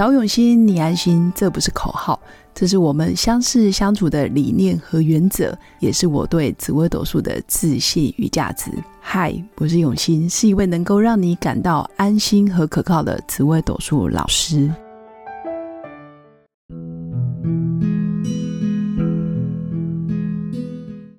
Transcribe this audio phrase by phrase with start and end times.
[0.00, 2.18] 找永新，你安心，这不是口号，
[2.54, 8.70] 这是我们相识相处的理念和原则，也是我对紫微斗数的自信与价值。
[8.98, 14.72] 嗨，我是永新，是一位能够让你感到安心和可靠的紫微斗数老师。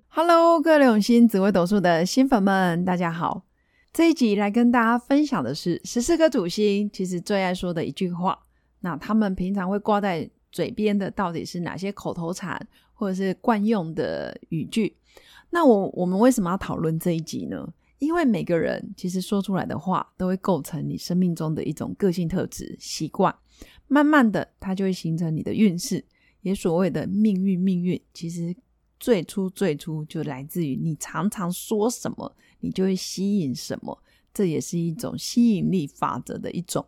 [0.10, 3.44] Hello，各位永新紫微斗数的新粉们，大家好。
[3.94, 8.40] 这一集来跟大家分享的是十四颗主星其实最爱说的一句话。
[8.82, 14.96] 那他们平常会挂在嘴边的到底是哪些口头禅或者是惯用的语句？
[15.50, 17.74] 那我我们为什么要讨论这一集呢？
[18.00, 23.34] 因为每个人其实说出来的话都会构成你生命中的一种个性特质、习惯，
[23.88, 26.04] 慢慢的它就会形成你的运势，
[26.42, 27.60] 也所谓的命运。
[27.60, 28.56] 命运其实
[29.00, 32.36] 最初最初就来自于你常常说什么。
[32.64, 36.86] 你就会吸引什么，这也是一种吸引力法则的一种。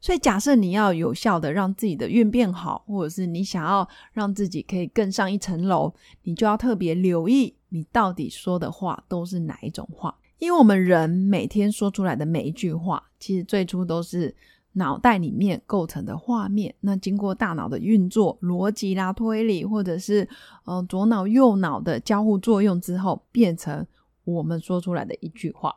[0.00, 10.16] 所以，假设你要有效的让自己的运变好，或者是你想要让自己可以更上一层楼，你就要特别留意你到底说的话都是哪一种话。
[10.38, 14.34] 因为我们人每天说出来的每一句话，其实最初都是
[14.72, 20.28] 脑袋里面构成的画面，那经过大脑的运作、逻辑啦、推理，或者是
[20.66, 23.86] 嗯左脑右脑的交互作用之后，变成。
[24.24, 25.72] 我们说出来的一句话，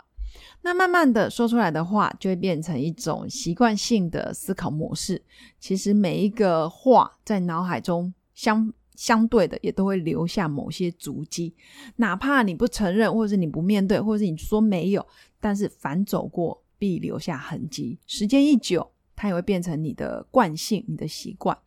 [0.62, 5.22] 那慢慢的说出来的话，就会变成一种习惯性的思考模式。
[5.60, 11.56] 其实每一个话在脑海中相相对的，也都会留下某些足迹，
[11.96, 15.08] 哪怕你不承认，或者是你不面对，或者是你说没有，
[15.40, 17.98] 但是反走过必留下痕迹。
[18.06, 21.58] 时间一久，它也会变成你的惯性、你的习惯。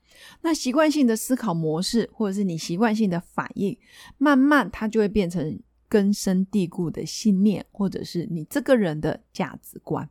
[0.42, 3.74] 那习惯性的思考模式，或者是你习惯性的反应，
[4.18, 5.58] 慢慢它就会变成。
[5.92, 10.08] 根深蒂固的信念，或者是你这个人的价值观，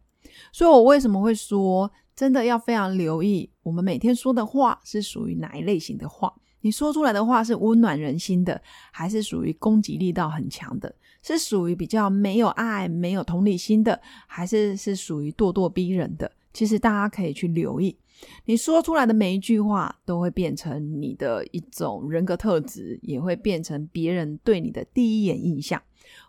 [0.52, 6.32] 所以我为什么会说，真的要非常留意，我们每天说的话是属于哪一类型的话？
[6.60, 8.62] 你说出来的话是温暖人心的，
[8.92, 10.94] 还是属于攻击力道很强的？
[11.24, 16.32] 是属于比较没有爱、没有同理心的，还是是属于咄咄逼人的？
[16.54, 17.98] 其实大家可以去留意，
[18.46, 25.82] 你说出来的每一句话都会变成你的一种人格特质，也会变成别人对你的第一眼印象，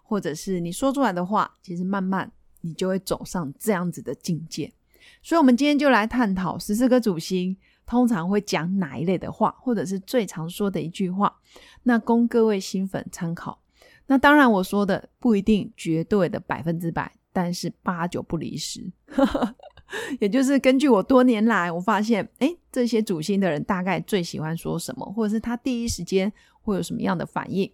[0.03, 4.72] 或者是你说出来的话，其实慢慢你就会走上这样子的境界。
[5.22, 11.34] 所以，我们今天就来探讨十四个主星通常会讲哪一类的话，或者是最常说的一句话，
[11.83, 13.60] 那供各位新粉参考。
[14.06, 18.93] 那当然，我说的不一定绝对的百分之百，但是八九不离十。
[20.20, 26.32] 也就是根据我多年来，我发现，哎，这些主星的人大概最喜欢说什么，或者是他第一时间
[26.62, 27.70] 会有什么样的反应。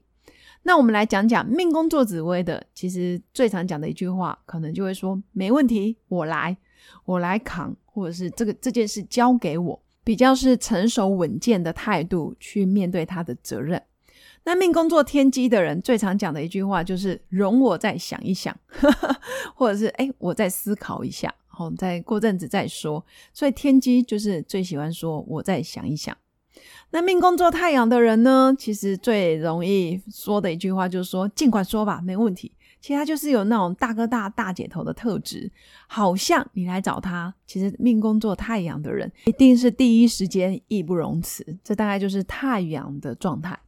[0.65, 6.57] 那我们来讲讲命宫做紫薇的，其实最常讲的一句话，可能就会说：“没问题，我来，
[7.05, 13.81] 我来扛，或者是这个这件事交给我，比较是成熟稳健的态度去面对他的责任。”
[14.45, 18.55] 那命宫做天机的人最常讲的一句话就是：“容我再想一想，
[19.55, 23.05] 或者是哎，我再思考一下。”哦，再过阵子再说。
[23.35, 26.17] 所以天机就是最喜欢说，我再想一想。
[26.91, 32.53] 那命宫做太阳的人呢，其实最容易说的一句话就是说，尽管说吧，没问题。
[32.81, 35.51] 其他就是有那种大哥大大姐头的特质，
[35.89, 41.45] 好像你来找他，其实命宫做太阳的人一定是第一时间义不容辞。
[41.65, 43.59] 这大概就是太阳的状态。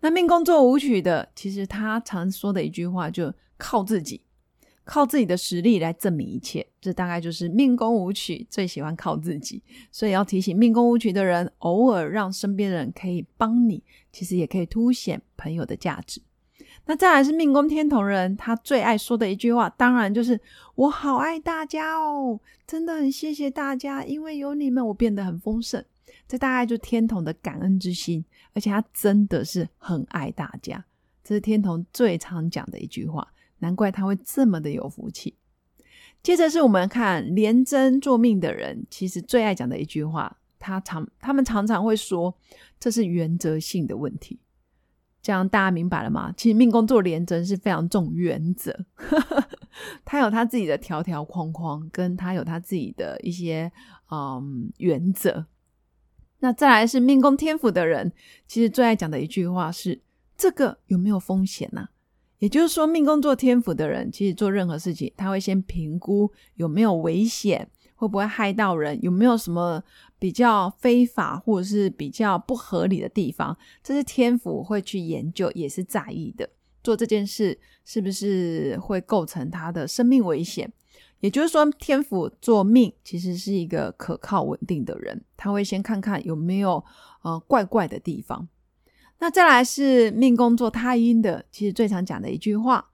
[0.00, 4.20] 那命宫做舞曲的，其实他常说的一句话就靠自己。
[4.84, 9.62] 靠自己的实力来证明一切，这大概就是命宫舞曲最喜欢靠自己。
[9.90, 13.82] 所以要提醒命宫舞曲的人，偶尔让身边人可以帮你，
[14.12, 16.20] 其实也可以凸显朋友的价值。
[16.86, 20.40] 那再来是命宫天同人，他最爱说的一句话，当然就是
[20.74, 25.84] “我好爱大家哦，真的很谢谢大家，因为有你们，我变得很丰盛。”
[26.26, 30.84] 这大概就天同的感恩之心，而且他真的是很爱大家，
[31.22, 33.32] 这是天同最常讲的一句话。
[33.62, 35.36] 难怪他会这么的有福气。
[36.22, 42.36] 接着是我们看廉贞做命的人，其实最爱讲的一句话，他常他们常常会说，
[42.78, 44.38] 这是原则性的问题。
[45.20, 46.32] 这样大家明白了吗？
[46.36, 48.76] 其实命宫做廉贞是非常重原则，
[50.04, 53.70] 他有他自己的条条框框，跟他有他自己的一些
[54.10, 55.46] 嗯原则。
[56.40, 58.12] 那再来是命宫天府的人，
[58.48, 60.00] 其实最爱讲的一句话是：
[60.36, 61.88] 这个有没有风险呢？
[62.42, 69.80] 也就是说，命宫做天府的人，其实做任何事情，他会先评估有没有危险，会不会害到人，有没有什么
[70.18, 76.50] 比较非法或者是比较不合理的地方，这是天府会去研究，也是在意的。
[76.82, 80.72] 做这件事是不是会构成他的生命危险？
[81.20, 86.84] 也就是说，天府做命其实是一个可靠稳定的人，他会先看看有没有
[87.22, 88.48] 呃怪怪的地方。
[89.22, 92.84] 那再来是命宫做太阴的，其实最常讲的一句话：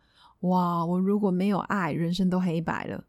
[0.40, 3.02] 哇，我如果没有爱，人生都黑白了。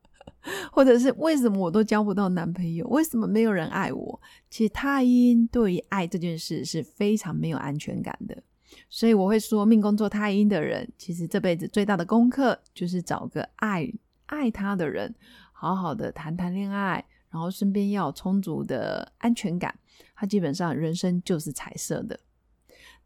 [0.70, 2.86] 或者是为什么我都交不到男朋友？
[2.88, 4.20] 为什么没有人爱我？
[4.50, 8.42] 其实太阴对于爱这件事是非常没有安全感的。
[8.90, 13.90] 所以我会说，命宫做太阴的人，其实这辈子最大的功课就是找个爱。
[14.26, 15.14] 爱他的人，
[15.50, 19.74] 好好的谈谈恋爱，然后身边要有充足的安全感，
[20.14, 22.20] 他基本上人生就是彩色的。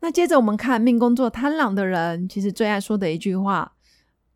[0.00, 3.73] 那接着我们看命宫作贪狼的人，其实最爱说的一句话，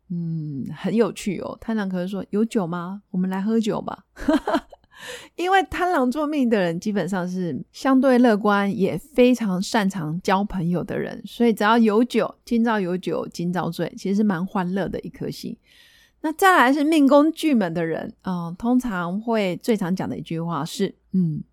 [0.09, 1.57] 嗯，很有趣哦。
[1.61, 3.01] 贪狼可是说：“有酒吗？
[3.11, 4.05] 我们来喝酒吧。
[5.35, 15.57] ”因为贪狼座命的人基本上是相对乐观，也非常擅长交朋友的人，所以只要有酒，今朝有酒今朝醉，其实是蛮欢乐的一颗心。
[16.21, 21.43] 那再来是命宫巨门的人啊，通常会最常讲的一句话是：“嗯，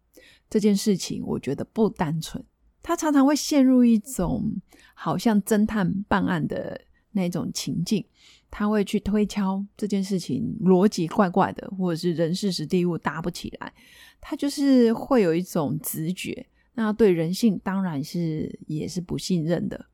[0.49, 2.45] 这件事情我觉得不单纯。”
[2.83, 4.53] 他常常会陷入一种
[4.95, 6.81] 好像侦探办案的
[7.13, 8.05] 那种情境，
[8.51, 13.73] 他会去推敲这件事情逻辑怪怪的，或者是人事实地物搭不起来，
[14.21, 16.47] 他就是会有一种直觉。
[16.75, 19.87] 那对人性当然是也是不信任的。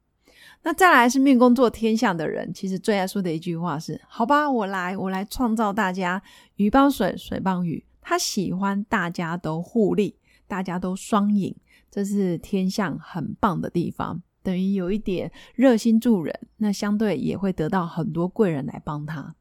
[0.63, 6.23] 那再来是命宫做天象的人，其实最爱说的一句话是：“好吧，我来，我来创造大家
[6.57, 10.17] 鱼帮水，水帮鱼。”他喜欢大家都互利，
[10.47, 11.55] 大家都双赢，
[11.97, 14.23] 这是天象很棒的地方。
[14.43, 19.35] 等于有一点热心助人，那相对也会得到很多贵人来帮他。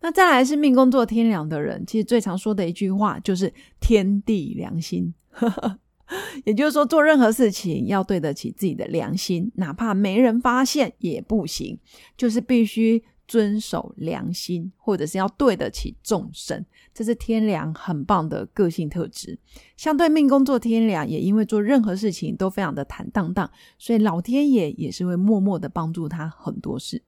[0.00, 5.14] 那再来是命宫做天良的人，其实最常说的一句话就是“天地良心”。
[6.44, 11.78] 也就是说，做任何事情要对得起自己的良心，哪怕没人发现也不行，
[12.16, 16.64] 就是必须遵守良心，或者是要对得起众生，
[16.94, 19.38] 这是天良很棒的个性特质。
[19.76, 27.02] 相对命宫做天良，也因为做任何事情都非常的坦荡荡，所以老天爷也是会默默的帮助他很多事。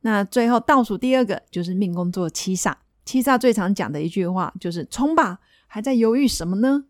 [0.00, 2.74] 那最后倒数第二个就是命宫做七煞，
[3.04, 6.84] 七煞最常讲的一句话就是冲吧，还在犹豫什么呢？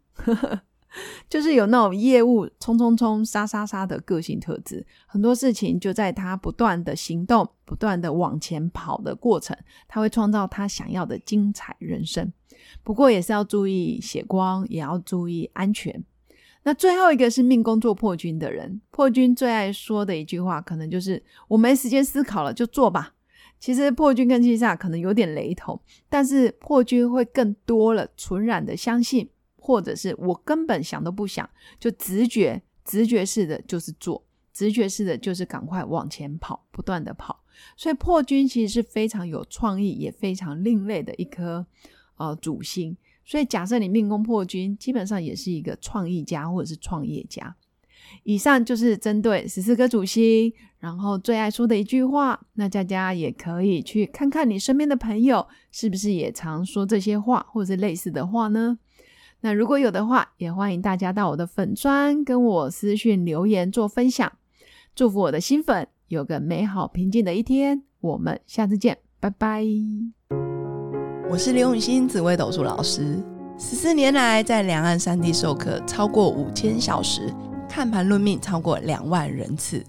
[1.28, 9.56] 就是有那种业务冲冲冲、杀杀杀的个性特质，很多事情就在他不断的行动、不断的往前跑的过程，
[9.88, 12.32] 他会创造他想要的精彩人生。
[12.82, 16.04] 不过也是要注意血光，也要注意安全。
[16.62, 23.14] 那最后一个是命宫做破军的人，破军最爱说的一句话，可能就是“我没时间思考了，就做吧”。
[23.60, 29.28] 其实破军跟七煞可能有点雷同，但是破军会更多了，纯然的相信。
[29.64, 31.48] 或者是我根本想都不想，
[31.80, 34.22] 就直觉、直觉式的，就是做
[34.52, 37.42] 直觉式的，就是赶快往前跑，不断的跑。
[37.74, 41.64] 所以破军其实是非常有创意，也非常另类的一颗
[42.18, 42.94] 呃主星。
[43.24, 47.56] 所以假设你命宫破军，基本上也是一个创意家或者是创业家。
[48.24, 52.38] 以上就是针对十四颗主星，然后最爱说的一句话。
[52.52, 58.78] 那大家也可以去看看你身边的朋友，是不是也常说这些话，或者是类似的话呢？
[59.44, 64.32] 那如果有的话，也欢迎大家到我的粉砖跟我私讯留言做分享。
[64.94, 67.82] 祝福我的新粉有个美好平静的一天。
[68.00, 69.62] 我们下次见，拜拜。
[71.30, 73.22] 我是刘永新紫微斗数老师，
[73.58, 77.30] 十四年来在两岸三地授课超过五千小时，
[77.68, 79.84] 看盘论命超过两万人次。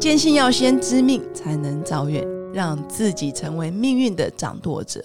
[0.00, 5.04] 坚信要先知命才能造运，让自己成为命运的掌舵者。